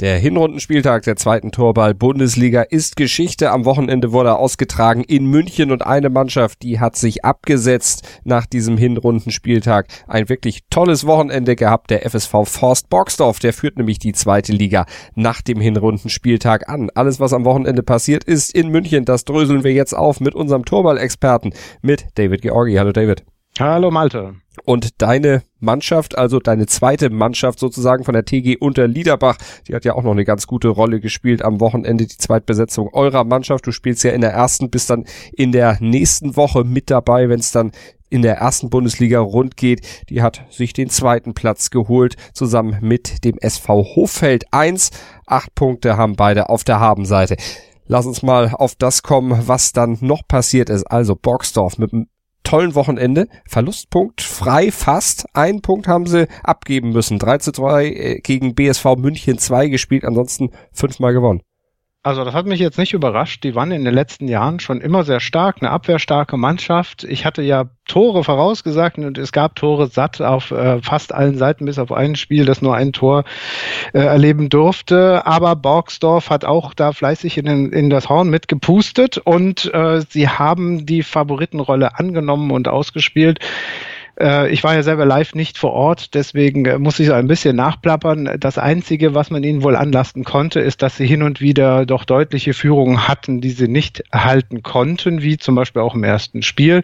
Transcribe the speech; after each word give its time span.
Der 0.00 0.16
Hinrundenspieltag 0.16 1.02
der 1.02 1.16
zweiten 1.16 1.52
Torball-Bundesliga 1.52 2.62
ist 2.62 2.96
Geschichte. 2.96 3.50
Am 3.50 3.66
Wochenende 3.66 4.12
wurde 4.12 4.30
er 4.30 4.38
ausgetragen 4.38 5.04
in 5.04 5.26
München 5.26 5.70
und 5.70 5.84
eine 5.84 6.08
Mannschaft, 6.08 6.62
die 6.62 6.80
hat 6.80 6.96
sich 6.96 7.22
abgesetzt 7.22 8.08
nach 8.24 8.46
diesem 8.46 8.78
Hinrundenspieltag. 8.78 9.88
Ein 10.08 10.30
wirklich 10.30 10.60
tolles 10.70 11.06
Wochenende 11.06 11.54
gehabt, 11.54 11.90
der 11.90 12.08
FSV 12.08 12.46
Forst 12.46 12.88
Boxdorf. 12.88 13.40
Der 13.40 13.52
führt 13.52 13.76
nämlich 13.76 13.98
die 13.98 14.14
zweite 14.14 14.52
Liga 14.54 14.86
nach 15.14 15.42
dem 15.42 15.60
Hinrundenspieltag 15.60 16.70
an. 16.70 16.88
Alles, 16.94 17.20
was 17.20 17.34
am 17.34 17.44
Wochenende 17.44 17.82
passiert 17.82 18.24
ist 18.24 18.54
in 18.54 18.70
München, 18.70 19.04
das 19.04 19.26
dröseln 19.26 19.64
wir 19.64 19.74
jetzt 19.74 19.92
auf 19.92 20.18
mit 20.18 20.34
unserem 20.34 20.64
Torball-Experten, 20.64 21.52
mit 21.82 22.06
David 22.14 22.40
Georgi. 22.40 22.76
Hallo 22.76 22.92
David. 22.92 23.22
Hallo 23.58 23.90
Malte. 23.90 24.36
Und 24.70 25.02
deine 25.02 25.42
Mannschaft, 25.58 26.16
also 26.16 26.38
deine 26.38 26.66
zweite 26.66 27.10
Mannschaft 27.10 27.58
sozusagen 27.58 28.04
von 28.04 28.14
der 28.14 28.24
TG 28.24 28.56
unter 28.56 28.86
Liederbach, 28.86 29.36
die 29.66 29.74
hat 29.74 29.84
ja 29.84 29.96
auch 29.96 30.04
noch 30.04 30.12
eine 30.12 30.24
ganz 30.24 30.46
gute 30.46 30.68
Rolle 30.68 31.00
gespielt 31.00 31.42
am 31.42 31.58
Wochenende, 31.58 32.06
die 32.06 32.16
Zweitbesetzung 32.16 32.88
eurer 32.92 33.24
Mannschaft. 33.24 33.66
Du 33.66 33.72
spielst 33.72 34.04
ja 34.04 34.12
in 34.12 34.20
der 34.20 34.30
ersten, 34.30 34.70
bist 34.70 34.88
dann 34.88 35.06
in 35.32 35.50
der 35.50 35.78
nächsten 35.80 36.36
Woche 36.36 36.62
mit 36.62 36.88
dabei, 36.88 37.28
wenn 37.28 37.40
es 37.40 37.50
dann 37.50 37.72
in 38.10 38.22
der 38.22 38.36
ersten 38.36 38.70
Bundesliga 38.70 39.18
rund 39.18 39.56
geht. 39.56 39.84
Die 40.08 40.22
hat 40.22 40.42
sich 40.50 40.72
den 40.72 40.88
zweiten 40.88 41.34
Platz 41.34 41.70
geholt, 41.70 42.14
zusammen 42.32 42.78
mit 42.80 43.24
dem 43.24 43.38
SV 43.38 43.96
Hoffeld 43.96 44.44
1. 44.52 44.90
Acht 45.26 45.52
Punkte 45.56 45.96
haben 45.96 46.14
beide 46.14 46.48
auf 46.48 46.62
der 46.62 46.78
Habenseite. 46.78 47.34
Lass 47.86 48.06
uns 48.06 48.22
mal 48.22 48.54
auf 48.54 48.76
das 48.76 49.02
kommen, 49.02 49.48
was 49.48 49.72
dann 49.72 49.98
noch 50.00 50.22
passiert 50.28 50.70
ist. 50.70 50.84
Also 50.84 51.16
Boxdorf 51.16 51.76
mit 51.76 51.92
einem 51.92 52.06
tollen 52.50 52.74
Wochenende. 52.74 53.28
Verlustpunkt 53.46 54.20
frei 54.22 54.72
fast. 54.72 55.26
Ein 55.34 55.60
Punkt 55.60 55.86
haben 55.86 56.06
sie 56.06 56.26
abgeben 56.42 56.90
müssen. 56.90 57.20
3 57.20 57.38
zu 57.38 57.52
2 57.52 57.86
äh, 57.86 58.20
gegen 58.20 58.56
BSV 58.56 58.96
München 58.96 59.38
2 59.38 59.68
gespielt, 59.68 60.04
ansonsten 60.04 60.50
fünfmal 60.72 61.12
gewonnen. 61.12 61.42
Also 62.02 62.24
das 62.24 62.32
hat 62.32 62.46
mich 62.46 62.60
jetzt 62.60 62.78
nicht 62.78 62.94
überrascht. 62.94 63.44
Die 63.44 63.54
waren 63.54 63.72
in 63.72 63.84
den 63.84 63.92
letzten 63.92 64.26
Jahren 64.26 64.58
schon 64.58 64.80
immer 64.80 65.04
sehr 65.04 65.20
stark, 65.20 65.56
eine 65.60 65.70
abwehrstarke 65.70 66.38
Mannschaft. 66.38 67.04
Ich 67.04 67.26
hatte 67.26 67.42
ja 67.42 67.66
Tore 67.86 68.24
vorausgesagt 68.24 68.96
und 68.96 69.18
es 69.18 69.32
gab 69.32 69.54
Tore 69.54 69.86
satt 69.86 70.22
auf 70.22 70.50
äh, 70.50 70.80
fast 70.80 71.12
allen 71.12 71.36
Seiten, 71.36 71.66
bis 71.66 71.78
auf 71.78 71.92
ein 71.92 72.16
Spiel, 72.16 72.46
das 72.46 72.62
nur 72.62 72.74
ein 72.74 72.94
Tor 72.94 73.24
äh, 73.92 73.98
erleben 73.98 74.48
durfte. 74.48 75.26
Aber 75.26 75.56
Borgsdorf 75.56 76.30
hat 76.30 76.46
auch 76.46 76.72
da 76.72 76.92
fleißig 76.92 77.36
in, 77.36 77.44
den, 77.44 77.70
in 77.70 77.90
das 77.90 78.08
Horn 78.08 78.30
mitgepustet 78.30 79.18
und 79.18 79.70
äh, 79.74 80.00
sie 80.08 80.26
haben 80.26 80.86
die 80.86 81.02
Favoritenrolle 81.02 81.98
angenommen 81.98 82.50
und 82.50 82.66
ausgespielt. 82.66 83.40
Äh, 84.18 84.50
ich 84.50 84.64
war 84.64 84.74
ja 84.74 84.82
selber 84.82 85.04
live 85.04 85.34
nicht 85.34 85.58
vor 85.58 85.72
Ort, 85.72 86.14
deswegen 86.14 86.64
äh, 86.64 86.78
muss 86.78 86.98
ich 86.98 87.06
so 87.08 87.12
ein 87.12 87.26
bisschen 87.26 87.56
nachplappern. 87.56 88.36
Das 88.38 88.58
Einzige, 88.58 89.14
was 89.14 89.30
man 89.30 89.44
ihnen 89.44 89.62
wohl 89.62 89.76
anlasten 89.76 90.24
konnte, 90.24 90.60
ist, 90.60 90.82
dass 90.82 90.96
sie 90.96 91.06
hin 91.06 91.22
und 91.22 91.40
wieder 91.40 91.86
doch 91.86 92.04
deutliche 92.04 92.54
Führungen 92.54 93.08
hatten, 93.08 93.40
die 93.40 93.50
sie 93.50 93.68
nicht 93.68 94.02
erhalten 94.10 94.62
konnten, 94.62 95.22
wie 95.22 95.38
zum 95.38 95.54
Beispiel 95.54 95.82
auch 95.82 95.94
im 95.94 96.04
ersten 96.04 96.42
Spiel 96.42 96.82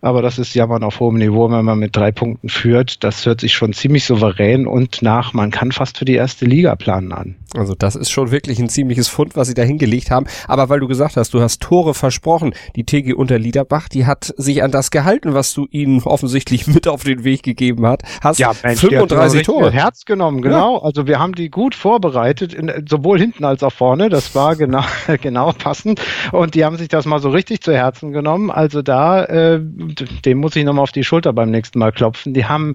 aber 0.00 0.22
das 0.22 0.38
ist 0.38 0.54
Jammern 0.54 0.82
auf 0.82 1.00
hohem 1.00 1.16
Niveau, 1.16 1.50
wenn 1.50 1.64
man 1.64 1.78
mit 1.78 1.96
drei 1.96 2.12
Punkten 2.12 2.48
führt. 2.48 3.02
Das 3.04 3.26
hört 3.26 3.40
sich 3.40 3.54
schon 3.54 3.72
ziemlich 3.72 4.04
souverän 4.04 4.66
und 4.66 5.02
nach, 5.02 5.32
man 5.32 5.50
kann 5.50 5.72
fast 5.72 5.98
für 5.98 6.04
die 6.04 6.14
erste 6.14 6.44
Liga 6.44 6.74
planen 6.76 7.12
an. 7.12 7.36
Also 7.54 7.74
das 7.74 7.96
ist 7.96 8.10
schon 8.10 8.30
wirklich 8.30 8.58
ein 8.58 8.68
ziemliches 8.68 9.08
Fund, 9.08 9.36
was 9.36 9.48
sie 9.48 9.54
da 9.54 9.62
hingelegt 9.62 10.10
haben. 10.10 10.26
Aber 10.46 10.68
weil 10.68 10.80
du 10.80 10.88
gesagt 10.88 11.16
hast, 11.16 11.32
du 11.32 11.40
hast 11.40 11.62
Tore 11.62 11.94
versprochen, 11.94 12.54
die 12.74 12.84
TG 12.84 13.14
unter 13.14 13.38
Liederbach, 13.38 13.88
die 13.88 14.06
hat 14.06 14.34
sich 14.36 14.62
an 14.62 14.70
das 14.70 14.90
gehalten, 14.90 15.34
was 15.34 15.54
du 15.54 15.66
ihnen 15.70 16.02
offensichtlich 16.02 16.66
mit 16.76 16.88
auf 16.88 17.04
den 17.04 17.24
Weg 17.24 17.42
gegeben 17.42 17.86
hat. 17.86 18.02
Hast 18.20 18.38
ja, 18.38 18.52
Mensch, 18.62 18.80
35 18.80 19.42
Tore. 19.42 19.70
Herz 19.70 20.04
genommen, 20.04 20.42
genau. 20.42 20.76
Ja. 20.76 20.82
Also 20.82 21.06
wir 21.06 21.18
haben 21.18 21.34
die 21.34 21.50
gut 21.50 21.74
vorbereitet, 21.74 22.52
in, 22.52 22.70
sowohl 22.88 23.18
hinten 23.18 23.44
als 23.44 23.62
auch 23.62 23.72
vorne. 23.72 24.08
Das 24.08 24.34
war 24.34 24.56
genau, 24.56 24.84
genau 25.22 25.52
passend. 25.52 26.00
Und 26.32 26.54
die 26.54 26.64
haben 26.64 26.76
sich 26.76 26.88
das 26.88 27.06
mal 27.06 27.20
so 27.20 27.30
richtig 27.30 27.62
zu 27.62 27.72
Herzen 27.72 28.12
genommen. 28.12 28.50
Also 28.50 28.82
da 28.82 29.24
äh, 29.24 29.60
dem 29.86 30.38
muss 30.38 30.56
ich 30.56 30.64
nochmal 30.64 30.82
auf 30.82 30.92
die 30.92 31.04
Schulter 31.04 31.32
beim 31.32 31.50
nächsten 31.50 31.78
Mal 31.78 31.92
klopfen. 31.92 32.34
Die 32.34 32.46
haben 32.46 32.74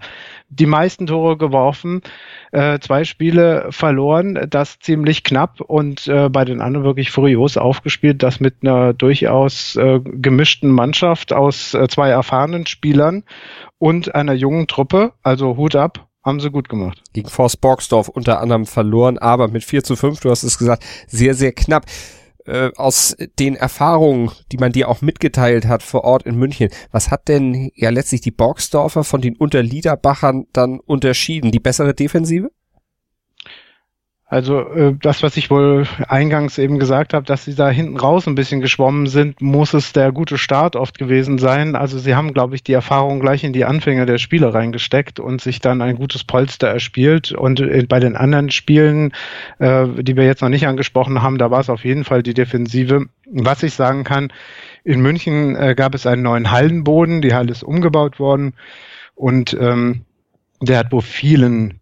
die 0.50 0.66
meisten 0.66 1.08
Tore 1.08 1.38
geworfen, 1.38 2.02
äh, 2.52 2.80
zwei 2.80 3.04
Spiele 3.04 3.68
verloren, 3.70 4.48
das 4.50 4.80
ziemlich 4.80 5.24
knapp 5.24 5.62
und 5.62 6.08
äh, 6.08 6.30
bei 6.30 6.46
den 6.46 6.62
anderen 6.62 6.86
wirklich 6.86 7.12
furios 7.12 7.58
aufgespielt, 7.58 8.24
das 8.24 8.40
mit 8.40 8.56
einer 8.62 8.94
durchaus 8.94 9.76
äh, 9.76 10.00
gemischten 10.04 10.70
Mannschaft 10.70 11.34
aus 11.34 11.74
äh, 11.74 11.88
zwei 11.88 12.10
erfahrenen 12.10 12.66
Spielern 12.66 13.24
und 13.78 14.14
einer 14.16 14.34
jungen 14.34 14.68
Truppe. 14.68 15.14
Also 15.24 15.58
Hut 15.58 15.76
ab, 15.76 16.08
haben 16.24 16.40
sie 16.40 16.52
gut 16.52 16.70
gemacht. 16.70 17.02
Gegen 17.14 17.30
Forst 17.30 17.62
Borgsdorf 17.62 18.08
unter 18.08 18.40
anderem 18.42 18.66
verloren, 18.66 19.18
aber 19.18 19.48
mit 19.48 19.64
4 19.64 19.84
zu 19.84 19.96
5, 19.96 20.20
du 20.20 20.30
hast 20.30 20.44
es 20.44 20.58
gesagt, 20.58 20.84
sehr, 21.08 21.34
sehr 21.34 21.52
knapp 21.52 21.86
äh, 22.46 22.72
aus 22.76 23.16
den 23.40 23.56
Erfahrungen, 23.56 24.32
die 24.52 24.58
man 24.58 24.72
dir 24.72 24.90
auch 24.90 25.02
mitgeteilt 25.02 25.66
hat 25.66 25.84
vor 25.84 26.04
Ort 26.04 26.24
in 26.24 26.36
München, 26.36 26.70
was 26.92 27.12
hat 27.12 27.28
denn 27.28 27.72
ja 27.76 27.90
letztlich 27.90 28.22
die 28.22 28.32
Borgsdorfer 28.32 29.04
von 29.04 29.22
den 29.22 29.36
Unterliederbachern 29.36 30.46
dann 30.54 30.80
unterschieden? 30.80 31.52
Die 31.52 31.60
bessere 31.60 31.94
Defensive? 31.94 32.52
Also 34.32 34.62
äh, 34.62 34.96
das, 34.98 35.24
was 35.24 35.36
ich 35.36 35.52
wohl 35.52 35.86
eingangs 36.08 36.58
eben 36.58 36.80
gesagt 36.80 37.14
habe, 37.14 37.26
dass 37.26 37.44
sie 37.44 37.54
da 37.54 37.70
hinten 37.70 37.98
raus 37.98 38.28
ein 38.28 38.36
bisschen 38.36 38.62
geschwommen 38.62 39.08
sind, 39.08 39.42
muss 39.42 39.74
es 39.74 39.92
der 39.92 40.14
gute 40.14 40.38
Start 40.38 40.78
oft 40.78 40.98
gewesen 40.98 41.38
sein. 41.38 41.76
Also 41.76 42.00
sie 42.00 42.16
haben, 42.16 42.34
glaube 42.34 42.56
ich, 42.56 42.64
die 42.64 42.72
Erfahrung 42.72 43.20
gleich 43.20 43.44
in 43.44 43.52
die 43.52 43.66
Anfänge 43.66 44.06
der 44.06 44.20
Spiele 44.20 44.54
reingesteckt 44.54 45.20
und 45.20 45.42
sich 45.42 45.60
dann 45.60 45.82
ein 45.82 45.98
gutes 45.98 46.24
Polster 46.24 46.70
erspielt. 46.70 47.34
Und 47.34 47.60
äh, 47.60 47.86
bei 47.90 48.00
den 48.00 48.16
anderen 48.16 48.52
Spielen, 48.52 49.12
äh, 49.60 49.86
die 49.98 50.16
wir 50.16 50.24
jetzt 50.24 50.42
noch 50.42 50.48
nicht 50.48 50.66
angesprochen 50.66 51.22
haben, 51.22 51.38
da 51.38 51.52
war 51.52 51.60
es 51.60 51.70
auf 51.70 51.84
jeden 51.84 52.06
Fall 52.06 52.24
die 52.24 52.34
Defensive. 52.34 53.08
Was 53.26 53.64
ich 53.64 53.74
sagen 53.74 54.06
kann, 54.06 54.32
in 54.86 55.02
München 55.02 55.58
äh, 55.58 55.76
gab 55.76 55.94
es 55.94 56.08
einen 56.08 56.22
neuen 56.22 56.52
Hallenboden, 56.52 57.22
die 57.22 57.34
Halle 57.34 57.52
ist 57.52 57.64
umgebaut 57.64 58.18
worden 58.18 58.54
und 59.14 59.54
ähm, 59.60 60.06
der 60.62 60.78
hat 60.78 60.94
wohl 60.94 61.02
vielen 61.02 61.81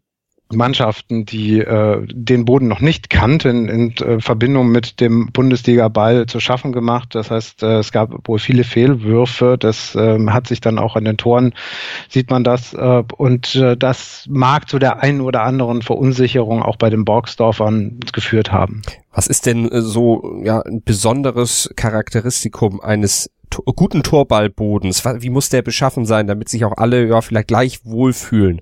Mannschaften, 0.51 1.25
die 1.25 1.59
äh, 1.59 2.05
den 2.11 2.45
Boden 2.45 2.67
noch 2.67 2.79
nicht 2.79 3.11
kannten, 3.11 3.69
in 3.69 3.95
äh, 3.97 4.19
Verbindung 4.19 4.69
mit 4.69 4.99
dem 4.99 5.31
Bundesliga-Ball 5.31 6.25
zu 6.25 6.39
schaffen 6.39 6.71
gemacht. 6.71 7.13
Das 7.13 7.29
heißt, 7.29 7.61
äh, 7.61 7.77
es 7.77 7.91
gab 7.91 8.27
wohl 8.27 8.39
viele 8.39 8.63
Fehlwürfe. 8.63 9.57
Das 9.59 9.95
äh, 9.95 10.17
hat 10.27 10.47
sich 10.47 10.59
dann 10.59 10.79
auch 10.79 10.95
an 10.95 11.05
den 11.05 11.17
Toren, 11.17 11.53
sieht 12.07 12.31
man 12.31 12.43
das. 12.43 12.73
Äh, 12.73 13.03
und 13.17 13.55
äh, 13.55 13.77
das 13.77 14.25
mag 14.27 14.67
zu 14.67 14.79
der 14.79 15.03
einen 15.03 15.21
oder 15.21 15.43
anderen 15.43 15.83
Verunsicherung 15.83 16.63
auch 16.63 16.77
bei 16.77 16.89
den 16.89 17.05
Borgsdorfern 17.05 17.99
geführt 18.11 18.51
haben. 18.51 18.81
Was 19.13 19.27
ist 19.27 19.45
denn 19.45 19.69
äh, 19.69 19.81
so 19.81 20.41
ja, 20.43 20.61
ein 20.61 20.81
besonderes 20.83 21.69
Charakteristikum 21.75 22.81
eines 22.81 23.29
guten 23.75 24.01
Torballbodens? 24.01 25.05
Wie 25.05 25.29
muss 25.29 25.49
der 25.49 25.61
beschaffen 25.61 26.05
sein, 26.05 26.25
damit 26.25 26.49
sich 26.49 26.65
auch 26.65 26.77
alle 26.77 27.07
ja 27.07 27.21
vielleicht 27.21 27.49
gleich 27.49 27.85
wohlfühlen? 27.85 28.61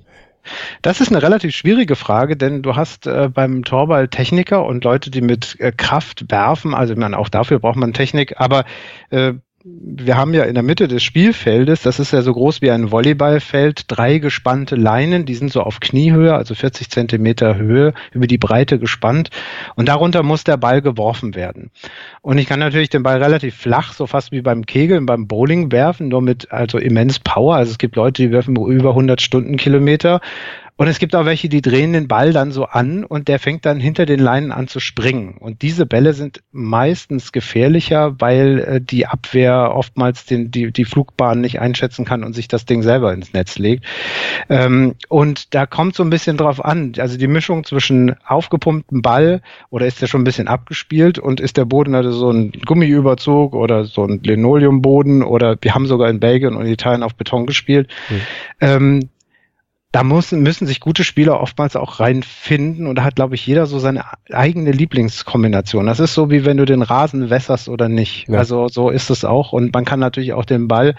Das 0.82 1.02
ist 1.02 1.10
eine 1.10 1.22
relativ 1.22 1.56
schwierige 1.56 1.96
Frage, 1.96 2.38
denn 2.38 2.62
du 2.62 2.76
hast 2.76 3.08
äh, 3.08 3.30
beim 3.34 3.64
Torball 3.64 4.08
Techniker 4.08 4.66
und 4.66 4.84
Leute, 4.84 5.12
die 5.12 5.22
mit 5.22 5.60
äh, 5.60 5.72
Kraft 5.72 6.30
werfen, 6.30 6.74
also 6.74 6.96
man 6.96 7.14
auch 7.14 7.30
dafür 7.30 7.60
braucht 7.60 7.78
man 7.78 7.94
Technik, 7.94 8.40
aber 8.40 8.66
äh, 9.10 9.34
wir 9.64 10.18
haben 10.18 10.34
ja 10.34 10.44
in 10.44 10.54
der 10.54 10.64
Mitte 10.64 10.88
des 10.88 11.04
Spielfeldes, 11.04 11.82
das 11.82 12.00
ist 12.00 12.14
ja 12.14 12.22
so 12.22 12.34
groß 12.34 12.62
wie 12.62 12.70
ein 12.70 12.92
Volleyballfeld, 12.92 13.86
drei 13.88 14.20
gespannte 14.20 14.76
Leinen, 14.76 15.26
die 15.26 15.34
sind 15.34 15.52
so 15.52 15.62
auf 15.62 15.80
Kniehöhe, 15.80 16.36
also 16.36 16.54
40 16.54 16.90
Zentimeter 16.90 17.58
Höhe, 17.58 17.94
über 18.12 18.28
die 18.28 18.38
Breite 18.38 18.78
gespannt. 18.78 19.30
Und 19.76 19.88
darunter 19.88 20.22
muss 20.22 20.44
der 20.44 20.58
Ball 20.58 20.82
geworfen 20.82 21.34
werden. 21.34 21.72
Und 22.22 22.38
ich 22.38 22.48
kann 22.48 22.60
natürlich 22.60 22.90
den 22.90 23.04
Ball 23.04 23.22
relativ 23.22 23.56
flach, 23.56 23.94
so 23.94 24.06
fast 24.06 24.32
wie 24.32 24.42
beim 24.42 24.66
Kegeln, 24.66 25.08
beim 25.08 25.28
Bowling 25.28 25.72
werfen, 25.72 26.10
nur 26.10 26.22
mit 26.22 26.52
also 26.52 26.78
immens 26.78 27.20
Power. 27.20 27.56
Also 27.56 27.72
es 27.72 27.78
gibt 27.80 27.96
Leute, 27.96 28.22
die 28.22 28.32
werfen 28.32 28.56
über 28.56 28.90
100 28.90 29.22
Stundenkilometer. 29.22 30.22
Und 30.80 30.88
es 30.88 31.00
gibt 31.00 31.16
auch 31.16 31.26
welche, 31.26 31.50
die 31.50 31.64
drehen 31.64 31.94
den 31.94 32.08
Ball 32.08 32.34
dann 32.34 32.52
so 32.52 32.66
an 32.66 33.04
und 33.04 33.28
der 33.28 33.40
fängt 33.40 33.66
dann 33.66 33.80
hinter 33.80 34.06
den 34.06 34.20
Leinen 34.20 34.52
an 34.52 34.68
zu 34.68 34.80
springen. 34.80 35.36
Und 35.40 35.64
diese 35.64 35.88
Bälle 35.88 36.14
sind 36.14 36.44
meistens 36.52 37.32
gefährlicher, 37.32 38.16
weil 38.20 38.60
äh, 38.60 38.80
die 38.80 39.08
Abwehr 39.08 39.47
oftmals 39.56 40.26
den, 40.26 40.52
die, 40.52 40.72
die 40.72 40.86
Flugbahn 40.86 41.42
nicht 41.42 41.60
einschätzen 41.60 42.06
kann 42.06 42.24
und 42.24 42.34
sich 42.34 42.48
das 42.48 42.66
Ding 42.66 42.82
selber 42.84 43.14
ins 43.14 43.34
Netz 43.34 43.58
legt. 43.58 43.86
Ähm, 44.50 44.96
und 45.10 45.54
da 45.54 45.66
kommt 45.66 45.96
so 45.96 46.04
ein 46.04 46.10
bisschen 46.10 46.38
drauf 46.38 46.64
an. 46.64 46.94
Also 46.98 47.18
die 47.18 47.28
Mischung 47.28 47.64
zwischen 47.64 48.16
aufgepumptem 48.26 49.02
Ball 49.02 49.42
oder 49.70 49.86
ist 49.86 50.02
der 50.02 50.08
schon 50.08 50.22
ein 50.22 50.26
bisschen 50.26 50.48
abgespielt 50.48 51.20
und 51.20 51.40
ist 51.40 51.58
der 51.58 51.66
Boden 51.66 51.96
also 51.96 52.12
so 52.12 52.32
ein 52.32 52.52
Gummiüberzug 52.66 53.54
oder 53.54 53.86
so 53.86 54.06
ein 54.06 54.22
Linoleumboden 54.24 55.24
oder 55.24 55.58
wir 55.62 55.74
haben 55.74 55.86
sogar 55.86 56.10
in 56.10 56.20
Belgien 56.20 56.56
und 56.56 56.66
Italien 56.66 57.04
auf 57.04 57.16
Beton 57.16 57.46
gespielt. 57.46 57.90
Mhm. 58.10 58.22
Ähm, 58.62 59.10
da 59.98 60.04
muss, 60.04 60.32
müssen 60.32 60.68
sich 60.68 60.80
gute 60.80 61.04
Spieler 61.04 61.42
oftmals 61.42 61.76
auch 61.76 62.00
reinfinden 62.00 62.86
und 62.86 63.00
da 63.00 63.04
hat, 63.04 63.16
glaube 63.16 63.34
ich, 63.34 63.48
jeder 63.48 63.66
so 63.66 63.80
seine 63.80 64.04
eigene 64.32 64.70
Lieblingskombination. 64.70 65.88
Das 65.88 66.00
ist 66.00 66.14
so, 66.14 66.30
wie 66.30 66.46
wenn 66.46 66.58
du 66.58 66.66
den 66.66 66.84
Rasen 66.84 67.32
wässerst 67.32 67.68
oder 67.68 67.90
nicht. 67.90 68.30
Ja. 68.30 68.38
Also 68.38 68.68
so 68.68 68.92
ist 68.92 69.10
es 69.10 69.26
auch 69.26 69.54
und 69.54 69.74
man 69.74 69.86
kann 69.86 70.00
natürlich 70.00 70.34
auch 70.34 70.46
den 70.46 70.68
Ball, 70.68 70.94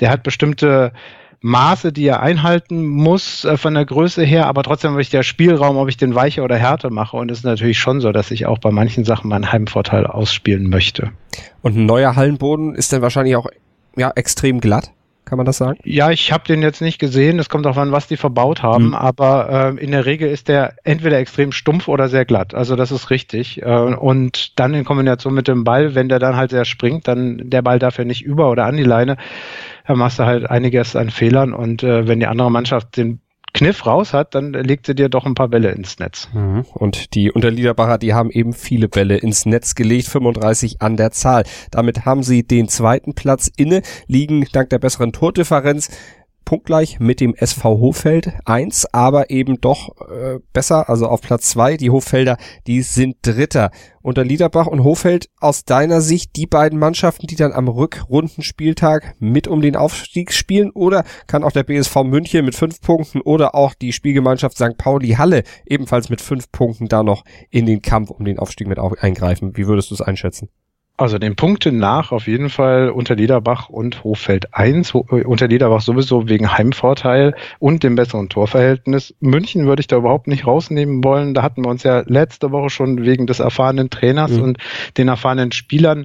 der 0.00 0.08
hat 0.08 0.22
bestimmte 0.22 0.94
Maße, 1.42 1.92
die 1.92 2.06
er 2.06 2.22
einhalten 2.22 2.86
muss 2.86 3.44
äh, 3.44 3.58
von 3.58 3.74
der 3.74 3.84
Größe 3.84 4.22
her, 4.22 4.46
aber 4.46 4.62
trotzdem 4.62 4.92
habe 4.92 5.02
ich 5.02 5.10
der 5.10 5.22
Spielraum, 5.22 5.76
ob 5.76 5.90
ich 5.90 5.98
den 5.98 6.14
weicher 6.14 6.42
oder 6.42 6.56
härter 6.56 6.88
mache. 6.88 7.18
Und 7.18 7.30
es 7.30 7.40
ist 7.40 7.44
natürlich 7.44 7.78
schon 7.78 8.00
so, 8.00 8.10
dass 8.10 8.30
ich 8.30 8.46
auch 8.46 8.58
bei 8.58 8.70
manchen 8.70 9.04
Sachen 9.04 9.28
meinen 9.28 9.52
Heimvorteil 9.52 10.06
ausspielen 10.06 10.70
möchte. 10.70 11.12
Und 11.60 11.76
ein 11.76 11.84
neuer 11.84 12.16
Hallenboden 12.16 12.74
ist 12.74 12.90
dann 12.94 13.02
wahrscheinlich 13.02 13.36
auch 13.36 13.48
ja, 13.96 14.10
extrem 14.14 14.62
glatt. 14.62 14.92
Kann 15.30 15.36
man 15.36 15.46
das 15.46 15.58
sagen? 15.58 15.78
Ja, 15.84 16.10
ich 16.10 16.32
habe 16.32 16.42
den 16.48 16.60
jetzt 16.60 16.82
nicht 16.82 16.98
gesehen. 16.98 17.38
Es 17.38 17.48
kommt 17.48 17.64
auch 17.68 17.76
an, 17.76 17.92
was 17.92 18.08
die 18.08 18.16
verbaut 18.16 18.64
haben. 18.64 18.88
Mhm. 18.88 18.94
Aber 18.96 19.74
äh, 19.78 19.80
in 19.80 19.92
der 19.92 20.04
Regel 20.04 20.28
ist 20.28 20.48
der 20.48 20.74
entweder 20.82 21.18
extrem 21.18 21.52
stumpf 21.52 21.86
oder 21.86 22.08
sehr 22.08 22.24
glatt. 22.24 22.52
Also 22.52 22.74
das 22.74 22.90
ist 22.90 23.10
richtig. 23.10 23.62
Äh, 23.62 23.94
und 23.94 24.58
dann 24.58 24.74
in 24.74 24.84
Kombination 24.84 25.32
mit 25.32 25.46
dem 25.46 25.62
Ball, 25.62 25.94
wenn 25.94 26.08
der 26.08 26.18
dann 26.18 26.34
halt 26.34 26.50
sehr 26.50 26.64
springt, 26.64 27.06
dann 27.06 27.48
der 27.48 27.62
Ball 27.62 27.78
darf 27.78 27.96
ja 27.96 28.04
nicht 28.04 28.24
über 28.24 28.50
oder 28.50 28.66
an 28.66 28.76
die 28.76 28.82
Leine. 28.82 29.18
Da 29.86 29.94
machst 29.94 30.18
du 30.18 30.24
halt 30.24 30.50
einiges 30.50 30.96
an 30.96 31.10
Fehlern. 31.10 31.52
Und 31.52 31.84
äh, 31.84 32.08
wenn 32.08 32.18
die 32.18 32.26
andere 32.26 32.50
Mannschaft 32.50 32.96
den 32.96 33.20
Kniff 33.52 33.86
raus 33.86 34.12
hat, 34.12 34.34
dann 34.34 34.52
legt 34.52 34.86
sie 34.86 34.94
dir 34.94 35.08
doch 35.08 35.26
ein 35.26 35.34
paar 35.34 35.48
Bälle 35.48 35.70
ins 35.72 35.98
Netz. 35.98 36.28
Mhm. 36.32 36.64
Und 36.72 37.14
die 37.14 37.30
Unterliederbacher, 37.30 37.98
die 37.98 38.14
haben 38.14 38.30
eben 38.30 38.52
viele 38.52 38.88
Bälle 38.88 39.16
ins 39.16 39.46
Netz 39.46 39.74
gelegt, 39.74 40.08
35 40.08 40.80
an 40.80 40.96
der 40.96 41.10
Zahl. 41.10 41.44
Damit 41.70 42.04
haben 42.04 42.22
sie 42.22 42.42
den 42.42 42.68
zweiten 42.68 43.14
Platz 43.14 43.50
inne, 43.56 43.82
liegen 44.06 44.46
dank 44.52 44.70
der 44.70 44.78
besseren 44.78 45.12
Tordifferenz 45.12 45.90
punktgleich 46.50 46.98
mit 46.98 47.20
dem 47.20 47.32
SV 47.36 47.78
Hofeld 47.78 48.32
1, 48.44 48.92
aber 48.92 49.30
eben 49.30 49.60
doch 49.60 49.90
äh, 50.10 50.40
besser, 50.52 50.88
also 50.88 51.06
auf 51.06 51.20
Platz 51.20 51.48
2. 51.50 51.76
Die 51.76 51.90
Hoffelder, 51.90 52.38
die 52.66 52.82
sind 52.82 53.18
Dritter. 53.22 53.70
Unter 54.02 54.24
Liederbach 54.24 54.66
und 54.66 54.82
Hofeld 54.82 55.28
aus 55.38 55.64
deiner 55.64 56.00
Sicht 56.00 56.34
die 56.34 56.48
beiden 56.48 56.80
Mannschaften, 56.80 57.28
die 57.28 57.36
dann 57.36 57.52
am 57.52 57.68
Rückrundenspieltag 57.68 59.14
mit 59.20 59.46
um 59.46 59.60
den 59.60 59.76
Aufstieg 59.76 60.32
spielen? 60.32 60.72
Oder 60.72 61.04
kann 61.28 61.44
auch 61.44 61.52
der 61.52 61.62
BSV 61.62 62.02
München 62.02 62.44
mit 62.44 62.56
fünf 62.56 62.80
Punkten 62.80 63.20
oder 63.20 63.54
auch 63.54 63.74
die 63.74 63.92
Spielgemeinschaft 63.92 64.56
St. 64.56 64.76
Pauli 64.76 65.10
Halle 65.10 65.44
ebenfalls 65.66 66.08
mit 66.08 66.20
fünf 66.20 66.50
Punkten 66.50 66.88
da 66.88 67.04
noch 67.04 67.22
in 67.50 67.64
den 67.64 67.80
Kampf 67.80 68.10
um 68.10 68.24
den 68.24 68.40
Aufstieg 68.40 68.66
mit 68.66 68.80
eingreifen? 68.80 69.56
Wie 69.56 69.68
würdest 69.68 69.92
du 69.92 69.94
es 69.94 70.00
einschätzen? 70.00 70.48
Also 71.00 71.18
den 71.18 71.34
Punkten 71.34 71.78
nach 71.78 72.12
auf 72.12 72.26
jeden 72.26 72.50
Fall 72.50 72.90
unter 72.90 73.14
Liederbach 73.14 73.70
und 73.70 74.04
Hoffeld 74.04 74.52
1. 74.52 74.92
Äh, 74.94 75.24
unter 75.24 75.48
Liederbach 75.48 75.80
sowieso 75.80 76.28
wegen 76.28 76.52
Heimvorteil 76.52 77.34
und 77.58 77.82
dem 77.82 77.94
besseren 77.94 78.28
Torverhältnis. 78.28 79.14
München 79.18 79.64
würde 79.64 79.80
ich 79.80 79.86
da 79.86 79.96
überhaupt 79.96 80.26
nicht 80.26 80.46
rausnehmen 80.46 81.02
wollen. 81.02 81.32
Da 81.32 81.42
hatten 81.42 81.64
wir 81.64 81.70
uns 81.70 81.84
ja 81.84 82.02
letzte 82.04 82.52
Woche 82.52 82.68
schon 82.68 83.02
wegen 83.02 83.26
des 83.26 83.40
erfahrenen 83.40 83.88
Trainers 83.88 84.32
mhm. 84.32 84.42
und 84.42 84.58
den 84.98 85.08
erfahrenen 85.08 85.52
Spielern 85.52 86.04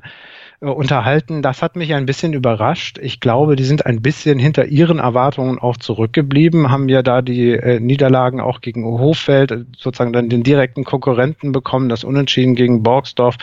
äh, 0.66 0.70
unterhalten. 0.70 1.42
Das 1.42 1.62
hat 1.62 1.76
mich 1.76 1.94
ein 1.94 2.06
bisschen 2.06 2.34
überrascht. 2.34 2.98
Ich 3.02 3.20
glaube, 3.20 3.56
die 3.56 3.64
sind 3.64 3.86
ein 3.86 4.02
bisschen 4.02 4.40
hinter 4.40 4.66
ihren 4.66 5.00
Erwartungen 5.00 5.60
auch 5.60 5.78
zurückgeblieben, 5.78 6.72
haben 6.72 6.90
ja 6.90 7.04
da 7.04 7.22
die 7.22 7.52
äh, 7.52 7.80
Niederlagen 7.80 8.42
auch 8.42 8.62
gegen 8.62 8.86
Hoffeld, 8.86 9.52
äh, 9.52 9.66
sozusagen 9.78 10.14
dann 10.14 10.30
den 10.30 10.44
direkten 10.44 10.84
Konkurrenten 10.84 11.52
bekommen, 11.52 11.90
das 11.90 12.04
Unentschieden 12.04 12.56
gegen 12.56 12.84
Borgsdorf 12.84 13.36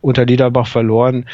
unter 0.00 0.24
Liederbach 0.24 0.66
verloren. 0.66 1.26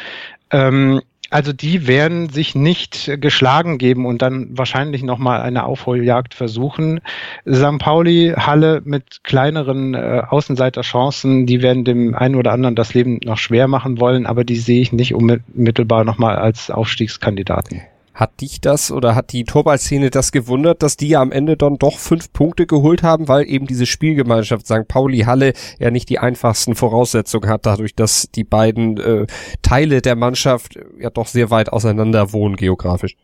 Ähm, 0.51 1.01
also 1.29 1.53
die 1.53 1.87
werden 1.87 2.29
sich 2.29 2.55
nicht 2.55 3.11
geschlagen 3.19 3.77
geben 3.77 4.05
und 4.05 4.21
dann 4.21 4.57
wahrscheinlich 4.57 5.03
nochmal 5.03 5.41
eine 5.41 5.65
Aufholjagd 5.65 6.33
versuchen. 6.33 7.01
St. 7.49 7.77
Pauli, 7.79 8.33
Halle 8.35 8.81
mit 8.83 9.23
kleineren 9.23 9.93
äh, 9.93 10.23
Außenseiterchancen, 10.27 11.45
die 11.45 11.61
werden 11.61 11.85
dem 11.85 12.15
einen 12.15 12.35
oder 12.35 12.51
anderen 12.51 12.75
das 12.75 12.93
Leben 12.93 13.19
noch 13.23 13.37
schwer 13.37 13.67
machen 13.67 13.99
wollen, 13.99 14.25
aber 14.25 14.43
die 14.43 14.57
sehe 14.57 14.81
ich 14.81 14.91
nicht 14.91 15.13
unmittelbar 15.13 16.03
nochmal 16.03 16.35
als 16.37 16.71
Aufstiegskandidaten. 16.71 17.81
Hat 18.19 18.41
dich 18.41 18.59
das 18.59 18.91
oder 18.91 19.15
hat 19.15 19.31
die 19.31 19.45
Torballszene 19.45 20.09
das 20.09 20.33
gewundert, 20.33 20.83
dass 20.83 20.97
die 20.97 21.07
ja 21.07 21.21
am 21.21 21.31
Ende 21.31 21.55
dann 21.55 21.77
doch 21.77 21.97
fünf 21.97 22.33
Punkte 22.33 22.67
geholt 22.67 23.01
haben, 23.01 23.29
weil 23.29 23.47
eben 23.47 23.65
diese 23.65 23.85
Spielgemeinschaft 23.85 24.65
St. 24.65 24.89
Pauli 24.89 25.19
Halle 25.19 25.53
ja 25.79 25.89
nicht 25.89 26.09
die 26.09 26.19
einfachsten 26.19 26.75
Voraussetzungen 26.75 27.49
hat, 27.49 27.65
dadurch, 27.65 27.95
dass 27.95 28.29
die 28.29 28.43
beiden 28.43 28.97
äh, 28.97 29.25
Teile 29.61 30.01
der 30.01 30.17
Mannschaft 30.17 30.77
ja 30.99 31.09
doch 31.09 31.27
sehr 31.27 31.49
weit 31.49 31.71
auseinander 31.71 32.33
wohnen 32.33 32.57
geografisch. 32.57 33.15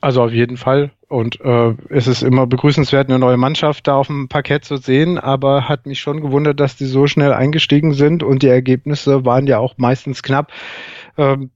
Also 0.00 0.24
auf 0.24 0.32
jeden 0.32 0.56
Fall. 0.56 0.90
Und 1.06 1.40
äh, 1.42 1.74
es 1.88 2.08
ist 2.08 2.24
immer 2.24 2.48
begrüßenswert, 2.48 3.08
eine 3.08 3.20
neue 3.20 3.36
Mannschaft 3.36 3.86
da 3.86 3.94
auf 3.94 4.08
dem 4.08 4.28
Parkett 4.28 4.64
zu 4.64 4.76
sehen, 4.76 5.18
aber 5.18 5.68
hat 5.68 5.86
mich 5.86 6.00
schon 6.00 6.20
gewundert, 6.20 6.58
dass 6.58 6.74
die 6.74 6.86
so 6.86 7.06
schnell 7.06 7.32
eingestiegen 7.32 7.94
sind 7.94 8.24
und 8.24 8.42
die 8.42 8.48
Ergebnisse 8.48 9.24
waren 9.24 9.46
ja 9.46 9.60
auch 9.60 9.74
meistens 9.76 10.24
knapp. 10.24 10.50
Ähm, 11.16 11.52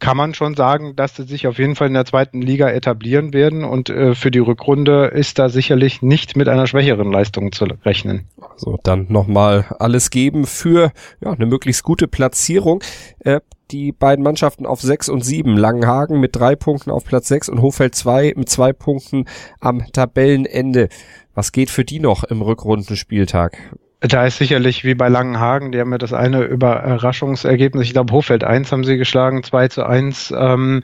kann 0.00 0.16
man 0.16 0.34
schon 0.34 0.54
sagen, 0.54 0.96
dass 0.96 1.14
sie 1.14 1.24
sich 1.24 1.46
auf 1.46 1.58
jeden 1.58 1.76
Fall 1.76 1.88
in 1.88 1.94
der 1.94 2.06
zweiten 2.06 2.42
Liga 2.42 2.68
etablieren 2.68 3.32
werden 3.32 3.64
und 3.64 3.90
äh, 3.90 4.14
für 4.14 4.30
die 4.30 4.38
Rückrunde 4.38 5.06
ist 5.06 5.38
da 5.38 5.48
sicherlich 5.48 6.02
nicht 6.02 6.36
mit 6.36 6.48
einer 6.48 6.66
schwächeren 6.66 7.12
Leistung 7.12 7.52
zu 7.52 7.66
rechnen. 7.84 8.26
Also 8.50 8.78
dann 8.82 9.06
nochmal 9.08 9.66
alles 9.78 10.10
geben 10.10 10.46
für 10.46 10.92
ja, 11.20 11.32
eine 11.32 11.46
möglichst 11.46 11.84
gute 11.84 12.08
Platzierung. 12.08 12.82
Äh, 13.20 13.40
die 13.70 13.92
beiden 13.92 14.24
Mannschaften 14.24 14.66
auf 14.66 14.80
sechs 14.80 15.08
und 15.08 15.24
sieben. 15.24 15.56
Langenhagen 15.56 16.18
mit 16.18 16.34
drei 16.34 16.56
Punkten 16.56 16.90
auf 16.90 17.04
Platz 17.04 17.28
sechs 17.28 17.48
und 17.48 17.62
Hofeld 17.62 17.94
zwei 17.94 18.32
mit 18.36 18.48
zwei 18.48 18.72
Punkten 18.72 19.26
am 19.60 19.86
Tabellenende. 19.92 20.88
Was 21.34 21.52
geht 21.52 21.70
für 21.70 21.84
die 21.84 22.00
noch 22.00 22.24
im 22.24 22.42
Rückrundenspieltag? 22.42 23.58
Da 24.00 24.24
ist 24.24 24.38
sicherlich 24.38 24.82
wie 24.82 24.94
bei 24.94 25.08
Langenhagen, 25.08 25.72
die 25.72 25.80
haben 25.80 25.92
ja 25.92 25.98
das 25.98 26.14
eine 26.14 26.42
Überraschungsergebnis. 26.42 27.86
Ich 27.86 27.92
glaube, 27.92 28.12
Hofeld 28.14 28.44
1 28.44 28.72
haben 28.72 28.84
sie 28.84 28.96
geschlagen, 28.96 29.42
2 29.42 29.68
zu 29.68 29.84
1. 29.84 30.32
Ähm, 30.36 30.82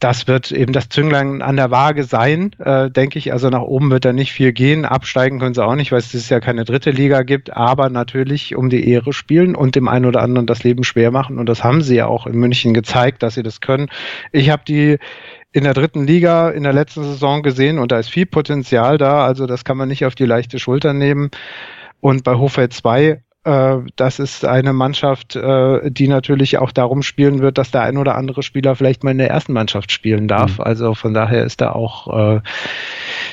das 0.00 0.26
wird 0.26 0.52
eben 0.52 0.72
das 0.72 0.90
Zünglein 0.90 1.40
an 1.40 1.56
der 1.56 1.70
Waage 1.70 2.04
sein, 2.04 2.50
äh, 2.58 2.90
denke 2.90 3.18
ich. 3.18 3.32
Also 3.32 3.48
nach 3.48 3.62
oben 3.62 3.90
wird 3.90 4.04
da 4.04 4.12
nicht 4.12 4.32
viel 4.32 4.52
gehen. 4.52 4.84
Absteigen 4.84 5.38
können 5.38 5.54
sie 5.54 5.64
auch 5.64 5.76
nicht, 5.76 5.90
weil 5.90 6.00
es 6.00 6.28
Jahr 6.28 6.40
keine 6.40 6.64
dritte 6.64 6.90
Liga 6.90 7.22
gibt. 7.22 7.56
Aber 7.56 7.88
natürlich 7.88 8.56
um 8.56 8.68
die 8.68 8.88
Ehre 8.88 9.12
spielen 9.12 9.54
und 9.54 9.74
dem 9.74 9.88
einen 9.88 10.04
oder 10.04 10.20
anderen 10.20 10.46
das 10.46 10.64
Leben 10.64 10.84
schwer 10.84 11.12
machen. 11.12 11.38
Und 11.38 11.48
das 11.48 11.64
haben 11.64 11.80
sie 11.80 11.96
ja 11.96 12.06
auch 12.06 12.26
in 12.26 12.36
München 12.36 12.74
gezeigt, 12.74 13.22
dass 13.22 13.34
sie 13.34 13.42
das 13.42 13.60
können. 13.60 13.88
Ich 14.32 14.50
habe 14.50 14.62
die 14.66 14.98
in 15.52 15.64
der 15.64 15.72
dritten 15.72 16.06
Liga 16.06 16.50
in 16.50 16.64
der 16.64 16.74
letzten 16.74 17.02
Saison 17.02 17.42
gesehen 17.42 17.78
und 17.78 17.90
da 17.90 17.98
ist 17.98 18.10
viel 18.10 18.26
Potenzial 18.26 18.98
da. 18.98 19.24
Also 19.24 19.46
das 19.46 19.64
kann 19.64 19.78
man 19.78 19.88
nicht 19.88 20.04
auf 20.04 20.14
die 20.14 20.26
leichte 20.26 20.58
Schulter 20.58 20.92
nehmen. 20.92 21.30
Und 22.00 22.24
bei 22.24 22.34
Hofeld 22.34 22.72
2 22.72 23.04
äh, 23.04 23.20
das 23.46 24.18
ist 24.18 24.44
eine 24.44 24.72
Mannschaft, 24.72 25.36
äh, 25.36 25.88
die 25.88 26.08
natürlich 26.08 26.58
auch 26.58 26.72
darum 26.72 27.02
spielen 27.02 27.40
wird, 27.40 27.58
dass 27.58 27.70
der 27.70 27.82
ein 27.82 27.96
oder 27.96 28.16
andere 28.16 28.42
Spieler 28.42 28.74
vielleicht 28.74 29.04
mal 29.04 29.12
in 29.12 29.18
der 29.18 29.30
ersten 29.30 29.52
Mannschaft 29.52 29.92
spielen 29.92 30.26
darf. 30.26 30.58
Mhm. 30.58 30.64
Also 30.64 30.94
von 30.94 31.14
daher 31.14 31.44
ist 31.44 31.60
da 31.60 31.70
auch 31.70 32.36
äh, 32.36 32.40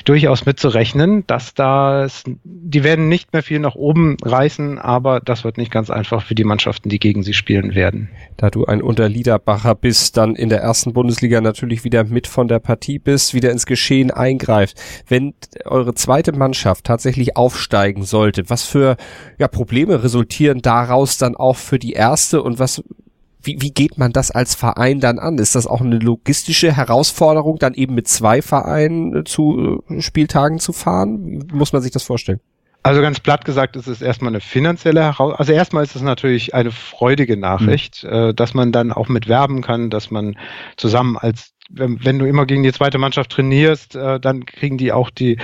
durchaus 0.04 0.46
mitzurechnen, 0.46 1.26
dass 1.26 1.54
da 1.54 2.04
es, 2.04 2.22
die 2.44 2.84
werden 2.84 3.08
nicht 3.08 3.32
mehr 3.32 3.42
viel 3.42 3.58
nach 3.58 3.74
oben 3.74 4.16
reißen, 4.22 4.78
aber 4.78 5.18
das 5.18 5.42
wird 5.42 5.58
nicht 5.58 5.72
ganz 5.72 5.90
einfach 5.90 6.22
für 6.22 6.36
die 6.36 6.44
Mannschaften, 6.44 6.88
die 6.88 7.00
gegen 7.00 7.24
sie 7.24 7.34
spielen 7.34 7.74
werden. 7.74 8.08
Da 8.36 8.50
du 8.50 8.66
ein 8.66 8.82
Unterliederbacher 8.82 9.74
bist, 9.74 10.16
dann 10.16 10.36
in 10.36 10.48
der 10.48 10.60
ersten 10.60 10.92
Bundesliga 10.92 11.40
natürlich 11.40 11.82
wieder 11.82 12.04
mit 12.04 12.28
von 12.28 12.46
der 12.46 12.60
Partie 12.60 13.00
bist, 13.00 13.34
wieder 13.34 13.50
ins 13.50 13.66
Geschehen 13.66 14.12
eingreift. 14.12 14.80
Wenn 15.08 15.34
eure 15.64 15.94
zweite 15.94 16.30
Mannschaft 16.30 16.84
tatsächlich 16.84 17.36
aufsteigen 17.36 18.04
sollte, 18.04 18.48
was 18.48 18.62
für 18.62 18.96
ja, 19.38 19.48
Probleme 19.48 20.03
resultieren 20.04 20.62
daraus 20.62 21.18
dann 21.18 21.34
auch 21.34 21.56
für 21.56 21.80
die 21.80 21.94
erste 21.94 22.42
und 22.42 22.60
was 22.60 22.84
wie, 23.46 23.60
wie 23.60 23.70
geht 23.70 23.98
man 23.98 24.12
das 24.12 24.30
als 24.30 24.54
Verein 24.54 25.00
dann 25.00 25.18
an? 25.18 25.38
Ist 25.38 25.54
das 25.54 25.66
auch 25.66 25.80
eine 25.80 25.98
logistische 25.98 26.74
Herausforderung, 26.74 27.58
dann 27.58 27.74
eben 27.74 27.94
mit 27.94 28.08
zwei 28.08 28.42
Vereinen 28.42 29.16
äh, 29.16 29.24
zu 29.24 29.82
äh, 29.88 30.00
Spieltagen 30.00 30.58
zu 30.58 30.72
fahren? 30.72 31.42
Wie 31.50 31.54
muss 31.54 31.72
man 31.72 31.82
sich 31.82 31.92
das 31.92 32.02
vorstellen? 32.04 32.40
Also 32.82 33.00
ganz 33.00 33.18
platt 33.18 33.46
gesagt 33.46 33.76
ist 33.76 33.86
es 33.86 34.02
erstmal 34.02 34.30
eine 34.30 34.40
finanzielle 34.40 35.00
Herausforderung. 35.00 35.38
Also 35.38 35.52
erstmal 35.52 35.84
ist 35.84 35.96
es 35.96 36.02
natürlich 36.02 36.54
eine 36.54 36.70
freudige 36.70 37.38
Nachricht, 37.38 38.04
mhm. 38.04 38.36
dass 38.36 38.52
man 38.52 38.72
dann 38.72 38.92
auch 38.92 39.08
mit 39.08 39.26
werben 39.26 39.62
kann, 39.62 39.88
dass 39.88 40.10
man 40.10 40.36
zusammen 40.76 41.16
als 41.16 41.53
wenn, 41.70 42.04
wenn 42.04 42.18
du 42.18 42.26
immer 42.26 42.46
gegen 42.46 42.62
die 42.62 42.72
zweite 42.72 42.98
Mannschaft 42.98 43.30
trainierst, 43.30 43.96
äh, 43.96 44.20
dann 44.20 44.44
kriegen 44.44 44.76
die 44.76 44.92
auch 44.92 45.10
die, 45.10 45.38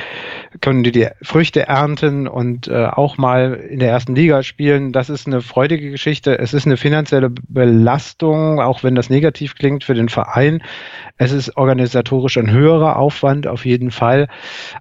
können 0.60 0.82
die 0.82 0.92
die 0.92 1.08
Früchte 1.22 1.66
ernten 1.66 2.28
und 2.28 2.68
äh, 2.68 2.86
auch 2.86 3.16
mal 3.16 3.54
in 3.54 3.78
der 3.78 3.90
ersten 3.90 4.14
Liga 4.14 4.42
spielen. 4.42 4.92
Das 4.92 5.08
ist 5.08 5.26
eine 5.26 5.40
freudige 5.40 5.90
Geschichte. 5.90 6.38
Es 6.38 6.52
ist 6.52 6.66
eine 6.66 6.76
finanzielle 6.76 7.30
Belastung, 7.30 8.60
auch 8.60 8.82
wenn 8.82 8.94
das 8.94 9.10
negativ 9.10 9.54
klingt 9.54 9.84
für 9.84 9.94
den 9.94 10.08
Verein. 10.08 10.62
Es 11.16 11.32
ist 11.32 11.56
organisatorisch 11.56 12.36
ein 12.38 12.50
höherer 12.50 12.96
Aufwand 12.96 13.46
auf 13.46 13.64
jeden 13.64 13.90
Fall. 13.90 14.28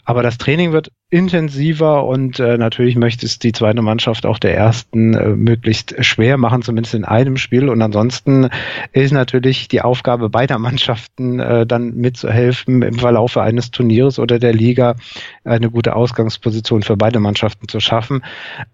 Aber 0.06 0.24
das 0.24 0.38
Training 0.38 0.72
wird 0.72 0.92
intensiver 1.12 2.06
und 2.06 2.40
äh, 2.40 2.58
natürlich 2.58 2.96
möchte 2.96 3.26
es 3.26 3.40
die 3.40 3.52
zweite 3.52 3.82
Mannschaft 3.82 4.28
auch 4.28 4.38
der 4.38 4.56
ersten 4.56 5.16
äh, 5.16 5.30
möglichst 5.30 5.96
schwer 6.06 6.38
machen, 6.38 6.62
zumindest 6.62 6.94
in 6.94 7.04
einem 7.04 7.38
Spiel. 7.38 7.68
Und 7.70 7.82
ansonsten 7.82 8.50
ist 8.92 9.12
natürlich 9.12 9.68
die 9.68 9.82
Aufgabe 9.82 10.30
beider 10.30 10.60
Mannschaften 10.60 11.29
Äh, 11.38 11.66
dann 11.66 11.96
mitzuhelfen, 11.96 12.82
im 12.82 12.98
Verlaufe 12.98 13.42
eines 13.42 13.72
Turniers 13.72 14.18
oder 14.18 14.40
der 14.40 14.54
Liga 14.54 14.96
eine 15.44 15.70
gute 15.70 15.96
Ausgangsposition 15.96 16.82
für 16.82 16.98
beide 16.98 17.20
Mannschaften 17.20 17.68
zu 17.68 17.80
schaffen. 17.80 18.24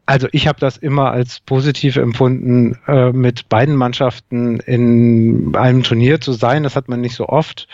Also 0.06 0.28
ich 0.32 0.48
habe 0.48 0.60
das 0.60 0.78
immer 0.78 1.12
als 1.12 1.40
positiv 1.40 1.96
empfunden, 1.98 2.78
äh, 2.88 3.12
mit 3.12 3.50
beiden 3.50 3.76
Mannschaften 3.76 4.60
in 4.60 5.56
einem 5.56 5.84
Turnier 5.84 6.22
zu 6.22 6.34
sein. 6.34 6.64
Das 6.64 6.76
hat 6.76 6.88
man 6.88 7.02
nicht 7.02 7.16
so 7.16 7.28
oft. 7.28 7.68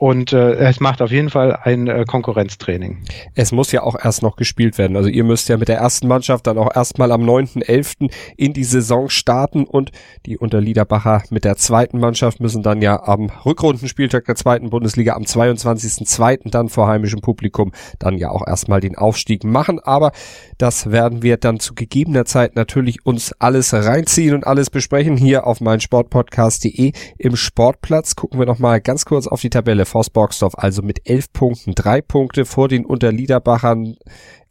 Und 0.00 0.32
äh, 0.32 0.54
es 0.54 0.78
macht 0.78 1.02
auf 1.02 1.10
jeden 1.10 1.28
Fall 1.28 1.56
ein 1.56 1.88
äh, 1.88 2.04
Konkurrenztraining. 2.06 2.98
Es 3.34 3.50
muss 3.50 3.72
ja 3.72 3.82
auch 3.82 3.96
erst 4.00 4.22
noch 4.22 4.36
gespielt 4.36 4.78
werden. 4.78 4.96
Also 4.96 5.08
ihr 5.08 5.24
müsst 5.24 5.48
ja 5.48 5.56
mit 5.56 5.66
der 5.66 5.78
ersten 5.78 6.06
Mannschaft 6.06 6.46
dann 6.46 6.56
auch 6.56 6.72
erstmal 6.72 7.10
am 7.10 7.22
9.11. 7.22 8.08
in 8.36 8.52
die 8.52 8.62
Saison 8.62 9.08
starten 9.08 9.64
und 9.64 9.90
die 10.24 10.38
Unterliederbacher 10.38 11.24
mit 11.30 11.44
der 11.44 11.56
zweiten 11.56 11.98
Mannschaft 11.98 12.38
müssen 12.38 12.62
dann 12.62 12.80
ja 12.80 13.02
am 13.02 13.28
Rückrundenspieltag 13.44 14.24
der 14.26 14.36
zweiten 14.36 14.70
Bundesliga 14.70 15.14
am 15.14 15.24
22.02. 15.24 16.48
dann 16.50 16.68
vor 16.68 16.86
heimischem 16.86 17.20
Publikum 17.20 17.72
dann 17.98 18.18
ja 18.18 18.30
auch 18.30 18.46
erstmal 18.46 18.80
den 18.80 18.94
Aufstieg 18.94 19.42
machen. 19.42 19.80
Aber 19.80 20.12
das 20.58 20.92
werden 20.92 21.24
wir 21.24 21.38
dann 21.38 21.58
zu 21.58 21.74
gegebener 21.74 22.24
Zeit 22.24 22.54
natürlich 22.54 23.04
uns 23.04 23.32
alles 23.40 23.74
reinziehen 23.74 24.36
und 24.36 24.46
alles 24.46 24.70
besprechen 24.70 25.16
hier 25.16 25.44
auf 25.44 25.60
meinsportpodcast.de 25.60 26.92
im 27.18 27.34
Sportplatz. 27.34 28.14
Gucken 28.14 28.38
wir 28.38 28.46
noch 28.46 28.60
mal 28.60 28.80
ganz 28.80 29.04
kurz 29.04 29.26
auf 29.26 29.40
die 29.40 29.50
Tabelle 29.50 29.87
Forst 29.88 30.12
Borgsdorf 30.12 30.54
also 30.56 30.82
mit 30.82 31.08
elf 31.08 31.32
Punkten, 31.32 31.74
drei 31.74 32.00
Punkte 32.00 32.44
vor 32.44 32.68
den 32.68 32.84
Unterliederbachern 32.84 33.96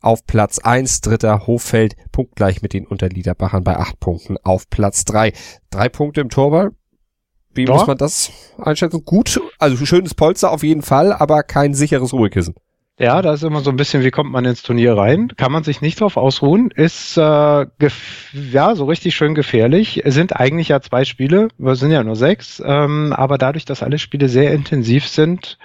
auf 0.02 0.26
Platz 0.26 0.60
eins 0.60 1.02
dritter 1.02 1.48
Hoffeld, 1.48 1.96
punktgleich 2.12 2.62
mit 2.62 2.74
den 2.74 2.86
Unterliederbachern 2.86 3.64
bei 3.64 3.78
acht 3.78 4.00
Punkten 4.00 4.38
auf 4.44 4.70
Platz 4.70 5.06
drei 5.06 5.34
Drei 5.70 5.90
Punkte 5.90 6.22
im 6.22 6.30
Torball. 6.30 6.72
Wie 7.54 7.66
ja. 7.66 7.74
muss 7.74 7.88
man 7.88 7.98
das 7.98 8.32
einschätzen? 8.58 9.04
Gut, 9.06 9.40
also 9.58 9.86
schönes 9.86 10.14
Polster 10.14 10.52
auf 10.52 10.64
jeden 10.64 10.82
Fall, 10.82 11.14
aber 11.14 11.44
kein 11.44 11.74
sicheres 11.74 12.14
Ruhekissen. 12.14 12.56
Ja, 13.00 13.22
da 13.22 13.34
ist 13.34 13.44
immer 13.44 13.62
so 13.62 13.70
ein 13.70 13.76
bisschen, 13.76 14.04
wie 14.04 14.10
kommt 14.10 14.32
man 14.32 14.44
ins 14.46 14.64
Turnier 14.64 14.98
rein? 14.98 15.32
Kann 15.38 15.52
man 15.52 15.64
sich 15.64 15.82
nicht 15.82 16.02
drauf 16.02 16.18
ausruhen? 16.18 16.72
Ist 16.72 17.16
äh, 17.16 17.22
ja 17.22 18.76
so 18.76 18.86
richtig 18.86 19.16
schön 19.16 19.36
gefährlich. 19.36 20.04
Es 20.04 20.16
sind 20.16 20.36
eigentlich 20.36 20.70
ja 20.70 20.82
zwei 20.82 21.06
Spiele, 21.06 21.50
wir 21.60 21.76
sind 21.76 21.92
ja 21.92 22.04
nur 22.04 22.16
sechs, 22.16 22.62
ähm, 22.66 23.14
aber 23.14 23.38
dadurch, 23.38 23.66
dass 23.66 23.84
alle 23.84 24.00
Spiele 24.00 24.30
sehr 24.30 24.52
intensiv 24.52 25.08
sind 25.08 25.60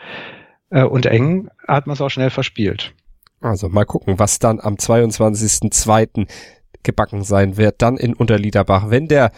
äh, 0.68 0.82
und 0.82 1.06
eng, 1.06 1.48
hat 1.66 1.86
man 1.86 1.94
es 1.94 2.02
auch 2.02 2.10
schnell 2.10 2.28
verspielt. 2.30 2.92
Also 3.40 3.70
mal 3.70 3.86
gucken, 3.86 4.18
was 4.18 4.38
dann 4.38 4.60
am 4.60 4.74
22.02. 4.74 6.28
gebacken 6.82 7.24
sein 7.24 7.56
wird, 7.56 7.80
dann 7.80 7.96
in 7.96 8.12
Unterliederbach, 8.12 8.90
wenn 8.90 9.08
der 9.08 9.32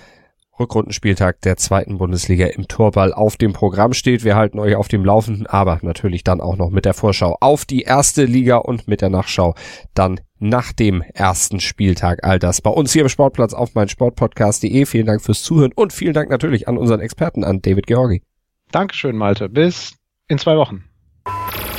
Rückrundenspieltag 0.58 1.40
der 1.40 1.56
zweiten 1.56 1.99
Bundesliga 1.99 2.46
im 2.46 2.68
Torball 2.68 3.12
auf 3.12 3.37
dem 3.37 3.52
Programm 3.52 3.92
steht. 3.92 4.25
Wir 4.25 4.37
halten 4.37 4.58
euch 4.58 4.76
auf 4.76 4.88
dem 4.88 5.04
Laufenden, 5.04 5.46
aber 5.46 5.78
natürlich 5.82 6.25
dann 6.25 6.40
auch 6.40 6.56
noch 6.56 6.70
mit 6.70 6.84
der 6.84 6.94
Vorschau 6.94 7.37
auf 7.40 7.64
die 7.64 7.82
erste 7.82 8.25
Liga 8.25 8.56
und 8.56 8.87
mit 8.87 9.00
der 9.00 9.11
Nachschau 9.11 9.54
dann 9.94 10.20
nach 10.38 10.73
dem 10.73 11.02
ersten 11.14 11.61
Spieltag. 11.61 12.23
All 12.23 12.38
das 12.38 12.61
bei 12.61 12.70
uns 12.70 12.92
hier 12.92 13.02
im 13.02 13.08
Sportplatz 13.08 13.54
auf 13.54 13.75
mein 13.75 13.88
Sportpodcast.de. 13.88 14.87
Vielen 14.87 15.06
Dank 15.06 15.23
fürs 15.23 15.42
Zuhören 15.42 15.73
und 15.75 15.92
vielen 15.92 16.14
Dank 16.14 16.30
natürlich 16.30 16.68
an 16.68 16.78
unseren 16.78 17.00
Experten, 17.00 17.44
an 17.44 17.61
David 17.61 17.87
Georgi. 17.87 18.23
Dankeschön, 18.70 19.16
Malte. 19.16 19.49
Bis 19.49 19.96
in 20.28 20.38
zwei 20.38 20.56
Wochen. 20.56 20.84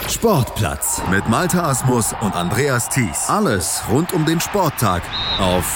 Sportplatz 0.08 1.01
mit 1.12 1.27
Malte 1.29 1.63
Asmus 1.63 2.13
und 2.22 2.36
Andreas 2.36 2.89
Thies. 2.89 3.27
Alles 3.27 3.84
rund 3.91 4.13
um 4.13 4.25
den 4.25 4.39
Sporttag 4.39 5.01
auf 5.39 5.75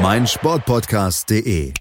Mein 0.00 0.28
Sportpodcast.de 0.28 1.72